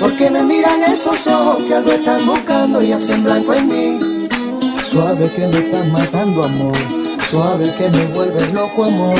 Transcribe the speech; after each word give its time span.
Porque 0.00 0.30
me 0.30 0.42
miran 0.42 0.82
esos 0.84 1.26
ojos 1.26 1.64
que 1.64 1.74
algo 1.74 1.92
están 1.92 2.24
buscando 2.26 2.82
y 2.82 2.92
hacen 2.92 3.24
blanco 3.24 3.54
en 3.54 3.68
mí. 3.68 4.28
Suave 4.82 5.30
que 5.34 5.46
me 5.48 5.58
estás 5.58 5.86
matando, 5.88 6.44
amor. 6.44 6.76
Suave 7.28 7.74
que 7.76 7.90
me 7.90 8.04
vuelves 8.14 8.52
loco, 8.54 8.84
amor. 8.84 9.18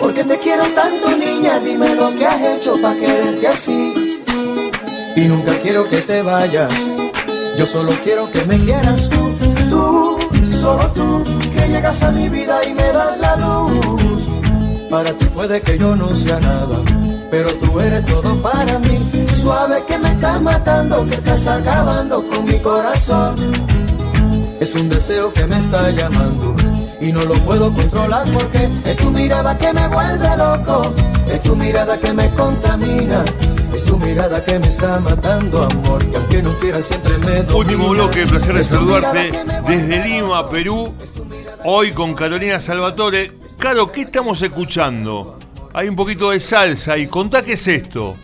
Porque 0.00 0.24
te 0.24 0.38
quiero 0.38 0.64
tanto, 0.68 1.16
niña, 1.16 1.58
dime 1.58 1.94
lo 1.94 2.12
que 2.14 2.24
has 2.24 2.40
hecho 2.42 2.80
para 2.80 2.98
quererte 2.98 3.48
así. 3.48 4.22
Y 5.16 5.20
nunca 5.22 5.52
quiero 5.62 5.88
que 5.88 5.98
te 5.98 6.22
vayas. 6.22 6.72
Yo 7.58 7.66
solo 7.66 7.92
quiero 8.02 8.30
que 8.30 8.44
me 8.44 8.56
quieras 8.58 9.10
tú, 9.10 9.34
tú, 9.68 10.09
solo 10.60 10.86
tú, 10.92 11.24
que 11.54 11.68
llegas 11.68 12.02
a 12.02 12.10
mi 12.12 12.28
vida 12.28 12.58
y 12.68 12.74
me 12.74 12.92
das 12.92 13.18
la 13.18 13.36
luz. 13.36 14.28
Para 14.90 15.12
ti 15.12 15.24
puede 15.26 15.62
que 15.62 15.78
yo 15.78 15.96
no 15.96 16.14
sea 16.14 16.38
nada, 16.40 16.76
pero 17.30 17.48
tú 17.54 17.80
eres 17.80 18.04
todo 18.04 18.40
para 18.42 18.78
mí. 18.80 18.98
Suave 19.40 19.82
que 19.88 19.96
me 19.98 20.08
estás 20.10 20.42
matando, 20.42 21.06
que 21.06 21.14
estás 21.14 21.46
acabando 21.46 22.22
con 22.28 22.44
mi 22.44 22.58
corazón. 22.58 23.36
Es 24.60 24.74
un 24.74 24.90
deseo 24.90 25.32
que 25.32 25.46
me 25.46 25.58
está 25.58 25.90
llamando 25.90 26.54
y 27.00 27.10
no 27.12 27.22
lo 27.22 27.34
puedo 27.46 27.72
controlar 27.72 28.26
porque 28.30 28.68
es 28.84 28.96
tu 28.96 29.10
mirada 29.10 29.56
que 29.56 29.72
me 29.72 29.88
vuelve 29.88 30.36
loco, 30.36 30.82
es 31.32 31.42
tu 31.42 31.56
mirada 31.56 31.96
que 31.96 32.12
me 32.12 32.28
contamina. 32.32 33.24
Es 33.74 33.84
tu 33.84 33.96
mirada 33.98 34.42
que 34.44 34.58
me 34.58 34.66
está 34.66 34.98
matando, 35.00 35.62
amor. 35.62 36.04
Y 36.10 36.14
aunque 36.14 36.42
no 36.42 36.58
quieras, 36.58 36.86
siempre 36.86 37.16
me 37.18 37.42
domina. 37.42 37.54
Último 37.54 37.88
bloque, 37.90 38.26
placer 38.26 38.54
de 38.54 38.64
saludarte 38.64 39.30
desde 39.66 40.04
Lima. 40.04 40.48
Perú. 40.48 40.94
Hoy 41.64 41.92
con 41.92 42.14
Carolina 42.14 42.60
Salvatore. 42.60 43.32
Caro, 43.58 43.92
¿qué 43.92 44.02
estamos 44.02 44.40
escuchando? 44.42 45.38
Hay 45.72 45.88
un 45.88 45.96
poquito 45.96 46.30
de 46.30 46.40
salsa 46.40 46.96
y 46.96 47.06
contá 47.06 47.42
qué 47.42 47.52
es 47.52 47.68
esto. 47.68 48.16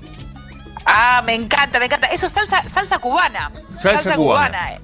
Ah, 0.85 1.23
me 1.25 1.35
encanta, 1.35 1.79
me 1.79 1.85
encanta. 1.85 2.09
Eso 2.09 2.27
es 2.27 2.33
salsa, 2.33 2.63
salsa 2.73 2.99
cubana. 2.99 3.51
Salsa 3.79 4.17
cubana. 4.17 4.79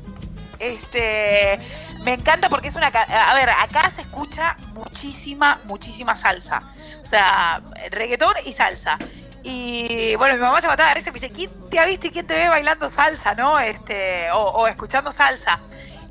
Este, 0.58 1.58
me 2.04 2.14
encanta 2.14 2.48
porque 2.48 2.69
es 2.69 2.74
una... 2.76 2.86
A 2.86 3.34
ver, 3.34 3.48
acá 3.50 3.91
se 3.97 4.02
escucha 4.02 4.56
muchísima, 4.74 5.58
muchísima 5.64 6.16
salsa. 6.20 6.62
O 7.02 7.06
sea, 7.06 7.60
reggaetón 7.91 8.34
y 8.44 8.52
salsa. 8.52 8.98
Y 9.42 10.14
bueno, 10.16 10.34
mi 10.34 10.40
mamá 10.40 10.60
se 10.60 10.68
mataba 10.68 10.90
de 10.90 10.94
risa 10.96 11.10
y 11.10 11.12
me 11.12 11.20
dice, 11.20 11.32
¿quién 11.32 11.50
te 11.70 11.78
ha 11.78 11.86
visto 11.86 12.06
y 12.06 12.10
quién 12.10 12.26
te 12.26 12.34
ve 12.34 12.48
bailando 12.48 12.88
salsa, 12.88 13.34
no? 13.34 13.58
Este, 13.58 14.30
o, 14.30 14.38
o 14.38 14.66
escuchando 14.68 15.10
salsa. 15.10 15.60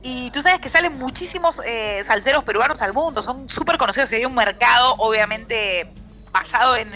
Y 0.03 0.31
tú 0.31 0.41
sabes 0.41 0.59
que 0.61 0.69
salen 0.69 0.97
muchísimos 0.97 1.61
eh, 1.63 2.03
salseros 2.05 2.43
peruanos 2.43 2.81
al 2.81 2.93
mundo, 2.93 3.21
son 3.21 3.47
súper 3.47 3.77
conocidos 3.77 4.11
y 4.11 4.15
hay 4.15 4.25
un 4.25 4.33
mercado, 4.33 4.95
obviamente, 4.97 5.87
basado 6.31 6.75
en, 6.75 6.91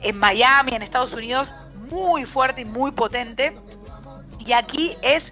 en, 0.00 0.16
Miami, 0.16 0.74
en 0.74 0.82
Estados 0.82 1.12
Unidos, 1.12 1.50
muy 1.90 2.24
fuerte 2.24 2.60
y 2.60 2.64
muy 2.64 2.92
potente. 2.92 3.52
Y 4.38 4.52
aquí 4.52 4.96
es, 5.02 5.24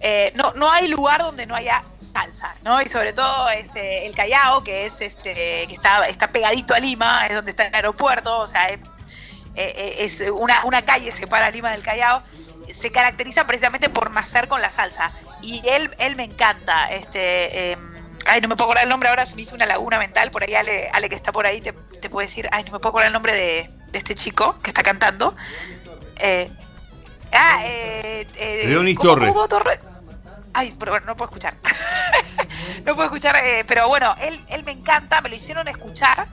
eh, 0.00 0.32
no, 0.34 0.52
no 0.54 0.70
hay 0.70 0.88
lugar 0.88 1.22
donde 1.22 1.46
no 1.46 1.54
haya 1.54 1.84
salsa, 2.12 2.56
¿no? 2.64 2.82
Y 2.82 2.88
sobre 2.88 3.12
todo 3.12 3.48
este, 3.50 4.06
el 4.06 4.16
Callao, 4.16 4.64
que 4.64 4.86
es 4.86 5.00
este, 5.00 5.32
que 5.68 5.74
está, 5.74 6.08
está 6.08 6.32
pegadito 6.32 6.74
a 6.74 6.80
Lima, 6.80 7.26
es 7.28 7.36
donde 7.36 7.52
está 7.52 7.66
el 7.66 7.74
aeropuerto, 7.76 8.38
o 8.40 8.46
sea, 8.48 8.66
es, 8.66 8.80
eh, 9.54 9.96
es 10.00 10.20
una, 10.30 10.64
una 10.64 10.82
calle 10.82 11.12
separa 11.12 11.50
Lima 11.50 11.72
del 11.72 11.82
Callao, 11.82 12.22
se 12.72 12.90
caracteriza 12.92 13.44
precisamente 13.46 13.88
por 13.88 14.10
nacer 14.10 14.48
con 14.48 14.60
la 14.62 14.70
salsa. 14.70 15.10
Y 15.42 15.62
él, 15.66 15.94
él 15.98 16.16
me 16.16 16.24
encanta, 16.24 16.90
este, 16.92 17.72
eh, 17.72 17.76
ay, 18.26 18.40
no 18.40 18.48
me 18.48 18.56
puedo 18.56 18.66
acordar 18.70 18.84
el 18.84 18.90
nombre 18.90 19.08
ahora, 19.08 19.26
se 19.26 19.34
me 19.34 19.42
hizo 19.42 19.54
una 19.54 19.66
laguna 19.66 19.98
mental, 19.98 20.30
por 20.30 20.42
ahí 20.44 20.54
Ale, 20.54 20.88
Ale 20.92 21.08
que 21.08 21.14
está 21.16 21.32
por 21.32 21.46
ahí 21.46 21.60
te, 21.60 21.72
te 21.72 22.08
puede 22.10 22.26
decir, 22.28 22.48
ay, 22.52 22.64
no 22.64 22.72
me 22.72 22.78
puedo 22.78 22.90
acordar 22.90 23.06
el 23.08 23.12
nombre 23.12 23.32
de, 23.34 23.70
de 23.90 23.98
este 23.98 24.14
chico 24.14 24.58
que 24.62 24.70
está 24.70 24.82
cantando. 24.82 25.34
Eh, 26.16 26.50
ah, 27.32 27.62
eh, 27.64 28.26
eh, 28.36 28.62
Leonis 28.66 28.96
¿cómo- 28.98 29.08
Torres. 29.14 29.32
cómo 29.32 29.48
Torres? 29.48 29.80
Ay, 30.52 30.74
pero 30.78 30.92
bueno, 30.92 31.06
no 31.06 31.16
puedo 31.16 31.30
escuchar. 31.30 31.54
no 32.84 32.94
puedo 32.94 33.04
escuchar, 33.04 33.36
eh, 33.42 33.64
pero 33.66 33.88
bueno, 33.88 34.14
él, 34.20 34.38
él 34.48 34.62
me 34.64 34.72
encanta, 34.72 35.20
me 35.20 35.28
lo 35.28 35.36
hicieron 35.36 35.66
escuchar. 35.68 36.26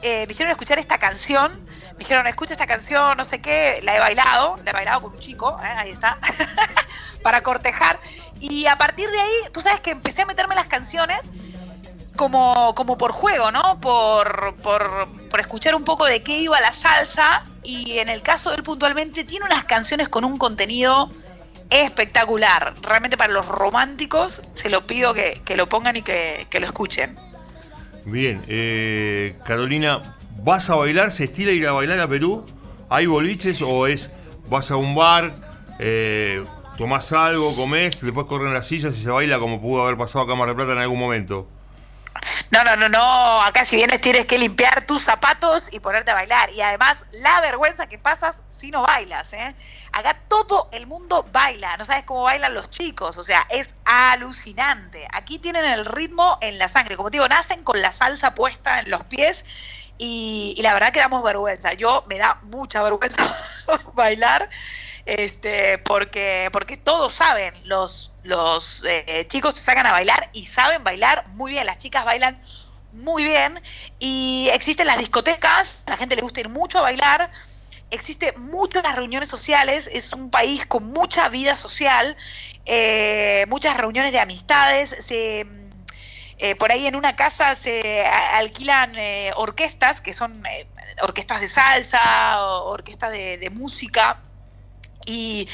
eh, 0.00 0.24
me 0.26 0.32
hicieron 0.32 0.50
escuchar 0.52 0.78
esta 0.78 0.98
canción. 0.98 1.52
Me 1.92 1.98
dijeron, 1.98 2.26
escucha 2.26 2.54
esta 2.54 2.66
canción, 2.66 3.16
no 3.16 3.24
sé 3.24 3.40
qué. 3.40 3.80
La 3.82 3.96
he 3.96 4.00
bailado, 4.00 4.56
la 4.64 4.70
he 4.70 4.74
bailado 4.74 5.02
con 5.02 5.12
un 5.12 5.18
chico, 5.18 5.58
eh, 5.62 5.66
ahí 5.66 5.90
está. 5.90 6.18
para 7.22 7.42
cortejar. 7.42 8.00
Y 8.40 8.66
a 8.66 8.76
partir 8.76 9.10
de 9.10 9.20
ahí, 9.20 9.34
tú 9.52 9.60
sabes 9.60 9.80
que 9.80 9.90
empecé 9.90 10.22
a 10.22 10.26
meterme 10.26 10.54
las 10.54 10.68
canciones 10.68 11.20
como, 12.16 12.74
como 12.74 12.98
por 12.98 13.12
juego, 13.12 13.50
¿no? 13.52 13.80
Por, 13.80 14.56
por, 14.62 15.08
por 15.30 15.40
escuchar 15.40 15.74
un 15.74 15.84
poco 15.84 16.04
de 16.04 16.22
qué 16.22 16.38
iba 16.38 16.60
la 16.60 16.72
salsa. 16.72 17.44
Y 17.62 17.98
en 17.98 18.08
el 18.08 18.22
caso 18.22 18.50
de 18.50 18.56
él 18.56 18.62
puntualmente, 18.62 19.24
tiene 19.24 19.46
unas 19.46 19.64
canciones 19.64 20.08
con 20.08 20.24
un 20.24 20.36
contenido 20.36 21.08
espectacular. 21.70 22.74
Realmente 22.82 23.16
para 23.16 23.32
los 23.32 23.46
románticos, 23.46 24.42
se 24.54 24.68
lo 24.68 24.86
pido 24.86 25.14
que, 25.14 25.40
que 25.44 25.56
lo 25.56 25.68
pongan 25.68 25.96
y 25.96 26.02
que, 26.02 26.46
que 26.50 26.60
lo 26.60 26.66
escuchen. 26.66 27.16
Bien, 28.04 28.42
eh, 28.48 29.36
Carolina, 29.44 30.02
¿vas 30.42 30.68
a 30.70 30.76
bailar? 30.76 31.10
¿Se 31.10 31.24
estila 31.24 31.52
ir 31.52 31.66
a 31.66 31.72
bailar 31.72 32.00
a 32.00 32.08
Perú? 32.08 32.44
¿Hay 32.88 33.06
boliches 33.06 33.62
o 33.62 33.86
es 33.86 34.10
vas 34.48 34.70
a 34.70 34.76
un 34.76 34.94
bar, 34.94 35.32
eh, 35.78 36.44
tomás 36.76 37.12
algo, 37.12 37.54
comés, 37.56 38.00
después 38.00 38.26
corren 38.26 38.52
las 38.52 38.66
sillas 38.66 38.96
y 38.98 39.02
se 39.02 39.10
baila 39.10 39.38
como 39.38 39.60
pudo 39.60 39.84
haber 39.84 39.96
pasado 39.96 40.24
acá 40.24 40.32
en 40.32 40.38
Mar 40.38 40.54
Plata 40.54 40.72
en 40.72 40.78
algún 40.78 40.98
momento? 40.98 41.48
No, 42.50 42.62
no, 42.64 42.76
no, 42.76 42.88
no. 42.88 43.42
Acá 43.42 43.64
si 43.64 43.76
vienes 43.76 44.00
tienes 44.00 44.26
que 44.26 44.38
limpiar 44.38 44.86
tus 44.86 45.02
zapatos 45.02 45.68
y 45.72 45.80
ponerte 45.80 46.10
a 46.10 46.14
bailar. 46.14 46.50
Y 46.50 46.60
además, 46.60 46.96
la 47.12 47.40
vergüenza 47.40 47.86
que 47.86 47.98
pasas 47.98 48.36
si 48.58 48.70
no 48.70 48.82
bailas, 48.82 49.32
¿eh? 49.32 49.54
Acá 49.92 50.18
todo 50.28 50.68
el 50.72 50.86
mundo 50.86 51.26
baila. 51.32 51.76
No 51.76 51.84
sabes 51.84 52.04
cómo 52.04 52.22
bailan 52.22 52.54
los 52.54 52.70
chicos. 52.70 53.16
O 53.16 53.24
sea, 53.24 53.46
es 53.48 53.68
alucinante. 53.84 55.08
Aquí 55.12 55.38
tienen 55.38 55.64
el 55.64 55.84
ritmo 55.84 56.38
en 56.40 56.58
la 56.58 56.68
sangre. 56.68 56.96
Como 56.96 57.10
te 57.10 57.16
digo, 57.16 57.28
nacen 57.28 57.64
con 57.64 57.80
la 57.80 57.92
salsa 57.92 58.34
puesta 58.34 58.80
en 58.80 58.90
los 58.90 59.04
pies. 59.04 59.44
Y, 60.04 60.54
y 60.56 60.62
la 60.62 60.74
verdad 60.74 60.92
que 60.92 60.98
damos 60.98 61.22
vergüenza. 61.22 61.74
Yo 61.74 62.04
me 62.08 62.18
da 62.18 62.40
mucha 62.42 62.82
vergüenza 62.82 63.36
bailar. 63.94 64.50
Este, 65.06 65.78
porque, 65.78 66.48
porque 66.52 66.76
todos 66.76 67.12
saben, 67.12 67.54
los, 67.64 68.12
los 68.24 68.84
eh, 68.84 69.26
chicos 69.28 69.54
se 69.58 69.64
sacan 69.64 69.86
a 69.86 69.92
bailar 69.92 70.28
y 70.32 70.46
saben 70.46 70.84
bailar 70.84 71.26
muy 71.28 71.52
bien, 71.52 71.66
las 71.66 71.78
chicas 71.78 72.04
bailan 72.04 72.40
muy 72.92 73.24
bien 73.24 73.60
y 73.98 74.48
existen 74.52 74.86
las 74.86 74.98
discotecas, 74.98 75.68
a 75.86 75.90
la 75.90 75.96
gente 75.96 76.14
le 76.14 76.22
gusta 76.22 76.38
ir 76.38 76.48
mucho 76.48 76.78
a 76.78 76.82
bailar, 76.82 77.32
existe 77.90 78.32
las 78.82 78.96
reuniones 78.96 79.28
sociales, 79.28 79.88
es 79.92 80.12
un 80.12 80.30
país 80.30 80.66
con 80.66 80.84
mucha 80.84 81.28
vida 81.28 81.56
social, 81.56 82.16
eh, 82.64 83.44
muchas 83.48 83.76
reuniones 83.76 84.12
de 84.12 84.20
amistades, 84.20 84.94
se, 85.00 85.46
eh, 86.42 86.56
por 86.56 86.72
ahí 86.72 86.88
en 86.88 86.96
una 86.96 87.14
casa 87.14 87.54
se 87.54 88.04
alquilan 88.04 88.96
eh, 88.96 89.30
orquestas, 89.36 90.00
que 90.00 90.12
son 90.12 90.44
eh, 90.44 90.66
orquestas 91.00 91.40
de 91.40 91.46
salsa, 91.46 92.42
orquestas 92.42 93.12
de, 93.12 93.48
música, 93.54 94.18
y, 95.06 95.46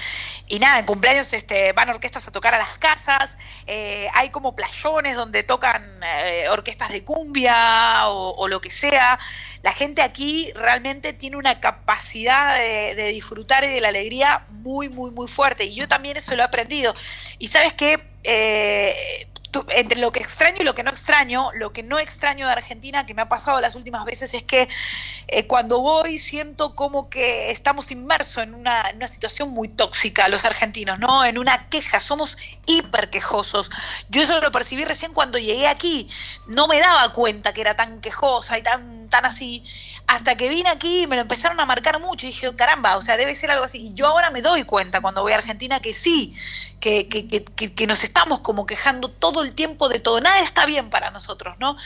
nada, 0.59 0.79
en 0.79 0.87
cumpleaños 0.87 1.31
este, 1.35 1.75
van 1.75 1.91
orquestas 1.91 2.27
a 2.27 2.33
tocar 2.33 2.55
a 2.55 2.59
las 2.59 2.79
casas, 2.79 3.37
eh, 3.67 4.09
hay 4.15 4.31
como 4.31 4.57
playones 4.57 5.15
donde 5.15 5.43
tocan 5.43 6.01
eh, 6.03 6.49
orquestas 6.49 6.89
de 6.89 7.05
cumbia 7.05 8.09
o, 8.09 8.49
lo 8.49 8.63
que 8.63 8.71
sea. 8.71 9.19
La 9.63 9.75
gente 9.75 10.01
aquí 10.01 10.53
realmente 10.55 11.13
tiene 11.13 11.37
una 11.37 11.61
capacidad 11.61 12.57
de, 12.57 12.95
de 12.95 13.09
disfrutar 13.09 13.65
y 13.65 13.69
de 13.69 13.81
la 13.83 13.89
alegría 13.89 14.47
muy, 14.49 14.89
muy, 14.89 15.11
muy 15.11 15.29
fuerte. 15.29 15.65
Y 15.65 15.75
yo 15.75 15.87
también 15.87 16.17
eso 16.17 16.35
lo 16.35 16.43
he 16.43 16.47
aprendido. 16.47 16.95
Y 17.39 17.49
sabes 17.49 17.75
que 17.75 19.29
entre 19.69 20.01
lo 20.01 20.13
que 20.13 20.21
extraño 20.21 20.59
y 20.61 20.65
lo 20.65 20.75
que 20.75 20.83
no 20.83 20.91
extraño, 20.91 21.51
lo 21.55 21.73
que 21.73 21.83
no 21.83 21.99
extraño 21.99 22.47
de 22.47 22.53
Argentina, 22.53 23.07
que 23.07 23.15
me 23.15 23.23
ha 23.23 23.29
pasado 23.29 23.61
las 23.61 23.75
últimas 23.75 24.05
veces, 24.05 24.35
es 24.35 24.43
que 24.43 24.69
eh, 25.27 25.47
cuando 25.47 25.81
voy 25.81 26.19
siento 26.19 26.75
como 26.75 27.09
que 27.09 27.51
estamos 27.51 27.91
inmersos 27.91 28.43
en 28.43 28.55
una, 28.55 28.91
en 28.91 28.97
una 28.97 29.09
situación 29.09 29.51
muy 29.51 29.69
tóxica 29.69 30.29
los 30.29 30.45
argentinos, 30.45 30.99
¿no? 30.99 31.25
En 31.25 31.39
una 31.39 31.69
queja, 31.69 32.01
somos 32.01 32.37
hiper 32.67 33.11
quejosos. 33.11 33.71
Yo 34.09 34.23
eso 34.23 34.41
lo 34.41 34.53
percibí 34.53 34.85
recién 34.85 35.13
cuando 35.15 35.39
llegué 35.39 35.67
aquí, 35.67 36.09
no 36.47 36.67
me 36.67 36.81
daba 36.81 37.13
cuenta 37.13 37.53
que 37.53 37.63
era 37.63 37.77
tan 37.77 38.01
quejosa 38.01 38.59
y 38.59 38.63
tan, 38.63 39.09
tan 39.09 39.25
así, 39.25 39.65
hasta 40.09 40.37
que 40.37 40.49
vine 40.49 40.71
aquí 40.71 41.07
me 41.07 41.17
lo 41.17 41.23
empezaron 41.23 41.61
a 41.61 41.67
marcar 41.67 42.01
mucho 42.01 42.25
y 42.25 42.31
dije, 42.31 42.57
caramba, 42.57 42.97
o 42.97 43.03
sea, 43.03 43.19
debe 43.19 43.35
ser 43.35 43.51
algo 43.51 43.67
así. 43.67 43.89
Y 43.89 43.95
yo 43.95 44.07
ahora 44.07 44.31
me 44.31 44.41
doy 44.41 44.65
cuenta 44.65 45.03
cuando 45.03 45.21
voy 45.21 45.33
a 45.33 45.37
Argentina 45.37 45.81
que 45.81 45.93
sí, 45.93 46.35
que, 46.81 47.09
que, 47.09 47.29
que, 47.29 47.75
que, 47.75 47.87
nos 47.87 48.03
estamos 48.03 48.41
como 48.41 48.65
quejando 48.65 49.11
todo 49.11 49.45
el 49.45 49.55
tiempo 49.55 49.91
de 49.91 50.01
todo, 50.01 50.23
nada 50.23 50.41
está 50.41 50.65
bien 50.65 50.89
para 50.89 51.11
nosotros, 51.11 51.59
¿no? 51.59 51.77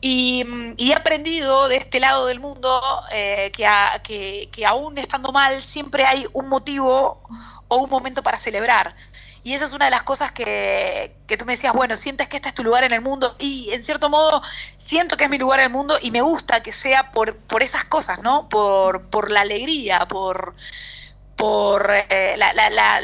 Y, 0.00 0.44
y 0.76 0.92
he 0.92 0.94
aprendido 0.94 1.66
de 1.66 1.76
este 1.76 1.98
lado 1.98 2.26
del 2.26 2.38
mundo 2.38 2.80
eh, 3.10 3.50
que, 3.52 4.48
que 4.52 4.64
aún 4.64 4.96
estando 4.98 5.32
mal 5.32 5.60
siempre 5.64 6.04
hay 6.04 6.24
un 6.34 6.48
motivo 6.48 7.20
o 7.66 7.76
un 7.78 7.90
momento 7.90 8.22
para 8.22 8.38
celebrar. 8.38 8.94
Y 9.46 9.54
esa 9.54 9.66
es 9.66 9.72
una 9.72 9.84
de 9.84 9.92
las 9.92 10.02
cosas 10.02 10.32
que, 10.32 11.14
que 11.28 11.36
tú 11.36 11.44
me 11.44 11.52
decías, 11.52 11.72
bueno, 11.72 11.96
sientes 11.96 12.26
que 12.26 12.34
este 12.34 12.48
es 12.48 12.54
tu 12.56 12.64
lugar 12.64 12.82
en 12.82 12.92
el 12.92 13.00
mundo 13.00 13.36
y 13.38 13.70
en 13.70 13.84
cierto 13.84 14.10
modo 14.10 14.42
siento 14.78 15.16
que 15.16 15.22
es 15.22 15.30
mi 15.30 15.38
lugar 15.38 15.60
en 15.60 15.66
el 15.66 15.70
mundo 15.70 15.98
y 16.02 16.10
me 16.10 16.20
gusta 16.20 16.64
que 16.64 16.72
sea 16.72 17.12
por, 17.12 17.36
por 17.36 17.62
esas 17.62 17.84
cosas, 17.84 18.20
¿no? 18.22 18.48
Por, 18.48 19.02
por 19.02 19.30
la 19.30 19.42
alegría, 19.42 20.08
por, 20.08 20.56
por 21.36 21.88
eh, 21.92 22.34
la, 22.36 22.52
la, 22.54 22.70
la, 22.70 23.00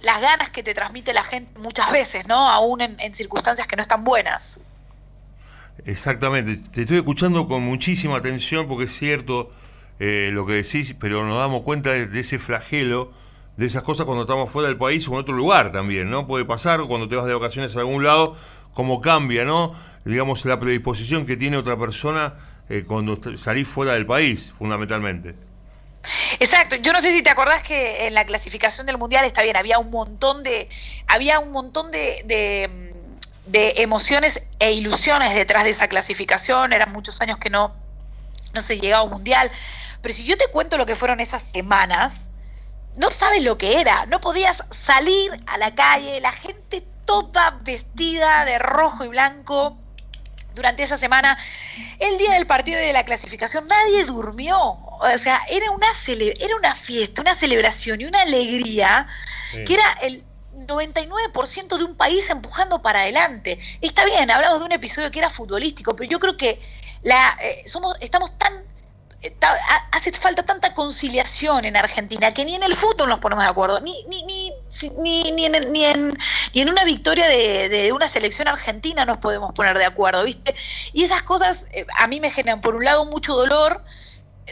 las 0.00 0.20
ganas 0.22 0.48
que 0.48 0.62
te 0.62 0.72
transmite 0.72 1.12
la 1.12 1.24
gente 1.24 1.58
muchas 1.58 1.92
veces, 1.92 2.26
¿no? 2.26 2.48
Aún 2.48 2.80
en, 2.80 2.98
en 2.98 3.12
circunstancias 3.12 3.66
que 3.66 3.76
no 3.76 3.82
están 3.82 4.02
buenas. 4.02 4.62
Exactamente, 5.84 6.56
te 6.72 6.80
estoy 6.80 6.96
escuchando 6.96 7.46
con 7.46 7.62
muchísima 7.62 8.16
atención 8.16 8.66
porque 8.66 8.84
es 8.84 8.96
cierto 8.96 9.52
eh, 9.98 10.30
lo 10.32 10.46
que 10.46 10.54
decís, 10.54 10.94
pero 10.98 11.26
nos 11.26 11.36
damos 11.36 11.64
cuenta 11.64 11.90
de, 11.90 12.18
ese 12.18 12.38
flagelo, 12.38 13.12
de 13.60 13.66
esas 13.66 13.82
cosas 13.82 14.06
cuando 14.06 14.22
estamos 14.22 14.48
fuera 14.48 14.68
del 14.68 14.78
país 14.78 15.06
o 15.06 15.12
en 15.12 15.18
otro 15.18 15.34
lugar 15.34 15.70
también, 15.70 16.08
¿no? 16.08 16.26
Puede 16.26 16.46
pasar 16.46 16.80
cuando 16.84 17.10
te 17.10 17.16
vas 17.16 17.26
de 17.26 17.34
vacaciones 17.34 17.76
a 17.76 17.80
algún 17.80 18.02
lado, 18.02 18.34
cómo 18.72 19.02
cambia, 19.02 19.44
¿no? 19.44 19.74
Digamos, 20.06 20.46
la 20.46 20.58
predisposición 20.58 21.26
que 21.26 21.36
tiene 21.36 21.58
otra 21.58 21.76
persona 21.76 22.36
eh, 22.70 22.84
cuando 22.86 23.20
salís 23.36 23.68
fuera 23.68 23.92
del 23.92 24.06
país, 24.06 24.50
fundamentalmente. 24.56 25.34
Exacto, 26.38 26.76
yo 26.76 26.94
no 26.94 27.02
sé 27.02 27.12
si 27.12 27.20
te 27.20 27.28
acordás 27.28 27.62
que 27.62 28.06
en 28.06 28.14
la 28.14 28.24
clasificación 28.24 28.86
del 28.86 28.96
mundial 28.96 29.26
está 29.26 29.42
bien, 29.42 29.58
había 29.58 29.78
un 29.78 29.90
montón 29.90 30.42
de, 30.42 30.70
había 31.06 31.38
un 31.38 31.52
montón 31.52 31.90
de, 31.90 32.22
de, 32.24 32.94
de 33.44 33.74
emociones 33.82 34.40
e 34.58 34.72
ilusiones 34.72 35.34
detrás 35.34 35.64
de 35.64 35.70
esa 35.70 35.86
clasificación, 35.86 36.72
eran 36.72 36.92
muchos 36.92 37.20
años 37.20 37.36
que 37.36 37.50
no, 37.50 37.74
no 38.54 38.62
se 38.62 38.80
llegaba 38.80 39.02
a 39.02 39.04
un 39.04 39.10
mundial, 39.10 39.50
pero 40.00 40.14
si 40.14 40.24
yo 40.24 40.38
te 40.38 40.48
cuento 40.48 40.78
lo 40.78 40.86
que 40.86 40.96
fueron 40.96 41.20
esas 41.20 41.42
semanas, 41.42 42.26
no 42.96 43.10
sabes 43.10 43.42
lo 43.42 43.58
que 43.58 43.80
era, 43.80 44.06
no 44.06 44.20
podías 44.20 44.64
salir 44.70 45.30
a 45.46 45.58
la 45.58 45.74
calle, 45.74 46.20
la 46.20 46.32
gente 46.32 46.84
toda 47.04 47.58
vestida 47.62 48.44
de 48.44 48.58
rojo 48.58 49.04
y 49.04 49.08
blanco, 49.08 49.76
durante 50.54 50.82
esa 50.82 50.98
semana, 50.98 51.38
el 51.98 52.18
día 52.18 52.32
del 52.32 52.46
partido 52.46 52.78
de 52.78 52.92
la 52.92 53.04
clasificación, 53.04 53.66
nadie 53.68 54.04
durmió. 54.04 54.58
O 54.58 55.18
sea, 55.18 55.42
era 55.48 55.70
una, 55.70 55.86
era 56.06 56.56
una 56.56 56.74
fiesta, 56.74 57.22
una 57.22 57.34
celebración 57.34 58.00
y 58.00 58.04
una 58.04 58.22
alegría 58.22 59.06
que 59.66 59.74
era 59.74 59.98
el 60.02 60.22
99% 60.66 61.78
de 61.78 61.84
un 61.84 61.96
país 61.96 62.28
empujando 62.30 62.82
para 62.82 63.00
adelante. 63.00 63.58
Está 63.80 64.04
bien, 64.04 64.30
hablamos 64.30 64.60
de 64.60 64.66
un 64.66 64.72
episodio 64.72 65.10
que 65.10 65.18
era 65.18 65.30
futbolístico, 65.30 65.96
pero 65.96 66.10
yo 66.10 66.18
creo 66.18 66.36
que 66.36 66.60
la, 67.02 67.38
eh, 67.40 67.64
somos, 67.66 67.96
estamos 68.00 68.36
tan 68.38 68.69
hace 69.92 70.12
falta 70.12 70.42
tanta 70.44 70.72
conciliación 70.72 71.64
en 71.66 71.76
Argentina 71.76 72.32
que 72.32 72.44
ni 72.44 72.54
en 72.54 72.62
el 72.62 72.74
fútbol 72.74 73.08
nos 73.08 73.18
ponemos 73.18 73.44
de 73.44 73.50
acuerdo, 73.50 73.80
ni, 73.80 74.04
ni, 74.04 74.22
ni, 74.24 74.50
ni, 74.98 75.44
en, 75.44 75.72
ni, 75.72 75.84
en, 75.84 76.18
ni 76.54 76.60
en 76.60 76.68
una 76.70 76.84
victoria 76.84 77.28
de, 77.28 77.68
de, 77.68 77.92
una 77.92 78.08
selección 78.08 78.48
argentina 78.48 79.04
nos 79.04 79.18
podemos 79.18 79.52
poner 79.52 79.76
de 79.76 79.84
acuerdo, 79.84 80.24
¿viste? 80.24 80.54
Y 80.94 81.04
esas 81.04 81.22
cosas 81.22 81.66
eh, 81.72 81.86
a 81.98 82.06
mí 82.06 82.18
me 82.18 82.30
generan, 82.30 82.62
por 82.62 82.76
un 82.76 82.84
lado, 82.84 83.04
mucho 83.04 83.34
dolor, 83.34 83.84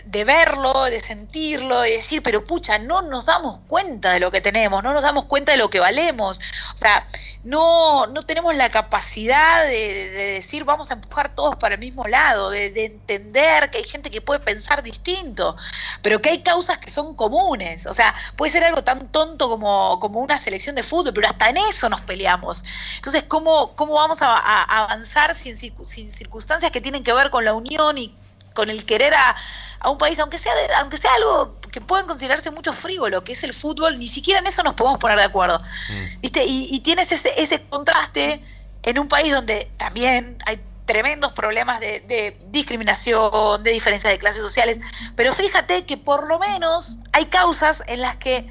de 0.07 0.25
verlo, 0.25 0.85
de 0.85 1.01
sentirlo, 1.01 1.81
de 1.81 1.93
decir, 1.93 2.23
pero 2.23 2.45
pucha, 2.45 2.79
no 2.79 3.03
nos 3.03 3.27
damos 3.27 3.61
cuenta 3.67 4.13
de 4.13 4.21
lo 4.21 4.31
que 4.31 4.41
tenemos, 4.41 4.83
no 4.83 4.93
nos 4.93 5.03
damos 5.03 5.27
cuenta 5.27 5.53
de 5.53 5.59
lo 5.59 5.71
que 5.71 5.81
valemos. 5.81 6.41
O 6.75 6.79
sea, 6.79 7.07
no, 7.45 8.07
no 8.07 8.23
tenemos 8.25 8.55
la 8.55 8.71
capacidad 8.71 9.65
de, 9.65 10.11
de 10.11 10.25
decir, 10.35 10.65
vamos 10.65 10.91
a 10.91 10.95
empujar 10.95 11.35
todos 11.35 11.57
para 11.57 11.75
el 11.75 11.81
mismo 11.81 12.07
lado, 12.07 12.51
de, 12.51 12.71
de, 12.71 12.87
entender 12.87 13.71
que 13.71 13.79
hay 13.79 13.85
gente 13.85 14.11
que 14.11 14.21
puede 14.21 14.41
pensar 14.41 14.83
distinto, 14.83 15.57
pero 16.03 16.21
que 16.21 16.31
hay 16.31 16.43
causas 16.43 16.79
que 16.79 16.91
son 16.91 17.15
comunes. 17.15 17.87
O 17.87 17.95
sea, 17.95 18.15
puede 18.37 18.53
ser 18.53 18.65
algo 18.65 18.83
tan 18.85 19.09
tonto 19.09 19.49
como, 19.49 19.99
como 20.01 20.21
una 20.21 20.39
selección 20.39 20.75
de 20.75 20.83
fútbol, 20.83 21.13
pero 21.15 21.29
hasta 21.29 21.49
en 21.51 21.59
eso 21.59 21.89
nos 21.89 22.01
peleamos. 22.03 22.65
Entonces, 22.97 23.25
¿cómo, 23.29 23.75
cómo 23.77 23.95
vamos 23.95 24.23
a, 24.23 24.63
avanzar 24.65 25.35
sin, 25.35 25.57
sin 25.57 26.11
circunstancias 26.11 26.73
que 26.73 26.81
tienen 26.81 27.05
que 27.05 27.13
ver 27.13 27.31
con 27.31 27.45
la 27.45 27.55
unión 27.55 27.99
y 27.99 28.15
con 28.55 28.71
el 28.71 28.85
querer 28.85 29.15
a, 29.15 29.37
a 29.81 29.91
un 29.91 29.99
país, 29.99 30.19
aunque 30.19 30.39
sea, 30.39 30.53
aunque 30.81 30.97
sea 30.97 31.15
algo 31.15 31.61
que 31.73 31.81
pueden 31.81 32.07
considerarse 32.07 32.51
mucho 32.51 32.73
frívolo, 32.73 33.23
que 33.25 33.33
es 33.33 33.45
el 33.45 33.55
fútbol, 33.55 33.99
ni 33.99 34.09
siquiera 34.09 34.41
en 34.41 34.47
eso 34.47 34.63
nos 34.63 34.75
podemos 34.75 34.99
poner 34.99 35.19
de 35.19 35.25
acuerdo. 35.25 35.61
Mm. 35.61 36.21
¿Viste? 36.21 36.45
Y, 36.45 36.69
y, 36.71 36.81
tienes 36.81 37.13
ese, 37.13 37.33
ese 37.37 37.63
contraste 37.69 38.43
en 38.83 38.99
un 38.99 39.09
país 39.09 39.33
donde 39.33 39.71
también 39.77 40.39
hay 40.47 40.61
tremendos 40.87 41.33
problemas 41.33 41.81
de, 41.81 42.01
de, 42.01 42.37
discriminación, 42.51 43.63
de 43.63 43.73
diferencia 43.73 44.09
de 44.09 44.19
clases 44.19 44.41
sociales, 44.41 44.79
pero 45.15 45.35
fíjate 45.35 45.85
que 45.85 45.99
por 45.99 46.27
lo 46.27 46.39
menos 46.39 46.99
hay 47.13 47.27
causas 47.27 47.83
en 47.87 48.01
las 48.01 48.17
que 48.17 48.49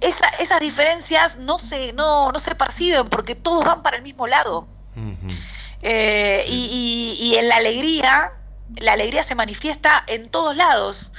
esa, 0.00 0.26
esas 0.40 0.60
diferencias 0.60 1.36
no 1.36 1.58
se, 1.58 1.92
no, 1.92 2.32
no 2.32 2.38
se 2.40 2.54
perciben 2.54 3.08
porque 3.08 3.34
todos 3.34 3.64
van 3.64 3.82
para 3.82 3.96
el 3.96 4.02
mismo 4.02 4.26
lado. 4.26 4.66
Eh, 5.82 6.44
y, 6.48 7.16
y, 7.20 7.26
y 7.26 7.34
en 7.36 7.48
la 7.48 7.56
alegría 7.56 8.32
la 8.76 8.92
alegría 8.92 9.22
se 9.22 9.34
manifiesta 9.34 10.04
en 10.06 10.28
todos 10.28 10.56
lados. 10.56 11.12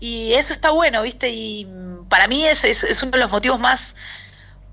Y 0.00 0.34
eso 0.34 0.52
está 0.52 0.70
bueno, 0.70 1.02
¿viste? 1.02 1.30
Y 1.30 1.66
para 2.08 2.28
mí 2.28 2.46
es, 2.46 2.64
es, 2.64 3.02
uno 3.02 3.12
de 3.12 3.18
los 3.18 3.30
motivos 3.30 3.58
más, 3.58 3.94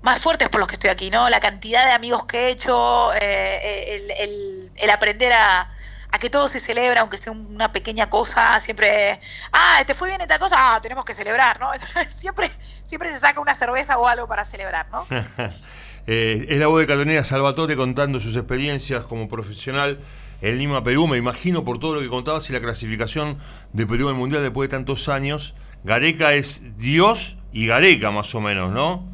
más 0.02 0.20
fuertes 0.20 0.48
por 0.48 0.60
los 0.60 0.68
que 0.68 0.74
estoy 0.74 0.90
aquí, 0.90 1.10
¿no? 1.10 1.28
La 1.30 1.40
cantidad 1.40 1.86
de 1.86 1.92
amigos 1.92 2.26
que 2.26 2.48
he 2.48 2.50
hecho, 2.50 3.12
eh, 3.14 3.94
el, 3.94 4.10
el, 4.10 4.70
el, 4.76 4.90
aprender 4.90 5.32
a, 5.32 5.72
a, 6.10 6.18
que 6.18 6.28
todo 6.28 6.48
se 6.48 6.60
celebra, 6.60 7.00
aunque 7.00 7.18
sea 7.18 7.32
una 7.32 7.72
pequeña 7.72 8.10
cosa, 8.10 8.60
siempre, 8.60 9.20
ah, 9.52 9.82
te 9.86 9.94
fue 9.94 10.08
bien 10.08 10.20
esta 10.20 10.38
cosa, 10.38 10.56
ah, 10.58 10.80
tenemos 10.82 11.04
que 11.04 11.14
celebrar, 11.14 11.58
¿no? 11.60 11.70
siempre, 12.16 12.52
siempre 12.86 13.12
se 13.12 13.20
saca 13.20 13.40
una 13.40 13.54
cerveza 13.54 13.98
o 13.98 14.06
algo 14.06 14.26
para 14.26 14.44
celebrar, 14.44 14.88
¿no? 14.90 15.06
eh, 16.06 16.46
es 16.48 16.58
la 16.58 16.66
voz 16.66 16.80
de 16.80 16.86
Catalina 16.88 17.24
Salvatore 17.24 17.76
contando 17.76 18.20
sus 18.20 18.36
experiencias 18.36 19.04
como 19.04 19.28
profesional 19.28 20.00
en 20.42 20.58
Lima, 20.58 20.84
Perú. 20.84 21.08
Me 21.08 21.16
imagino 21.16 21.64
por 21.64 21.78
todo 21.78 21.94
lo 21.94 22.00
que 22.00 22.08
contabas 22.08 22.50
y 22.50 22.52
la 22.52 22.60
clasificación 22.60 23.38
de 23.72 23.86
Perú 23.86 24.08
al 24.08 24.14
Mundial 24.14 24.42
después 24.42 24.68
de 24.68 24.76
tantos 24.76 25.08
años. 25.08 25.54
Gareca 25.84 26.34
es 26.34 26.60
Dios 26.76 27.38
y 27.52 27.66
Gareca 27.66 28.10
más 28.10 28.34
o 28.34 28.40
menos, 28.40 28.72
¿no? 28.72 29.08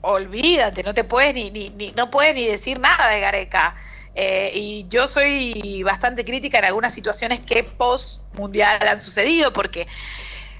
Olvídate, 0.00 0.82
no 0.82 0.94
te 0.94 1.04
puedes 1.04 1.34
ni, 1.34 1.50
ni, 1.50 1.70
ni 1.70 1.92
no 1.92 2.10
puedes 2.10 2.34
ni 2.34 2.46
decir 2.46 2.80
nada 2.80 3.08
de 3.10 3.20
Gareca. 3.20 3.76
Eh, 4.14 4.50
y 4.54 4.86
yo 4.88 5.06
soy 5.06 5.82
bastante 5.84 6.24
crítica 6.24 6.58
en 6.58 6.64
algunas 6.64 6.92
situaciones 6.92 7.40
que 7.40 7.62
post 7.62 8.20
mundial 8.34 8.86
han 8.88 8.98
sucedido, 8.98 9.52
porque 9.52 9.86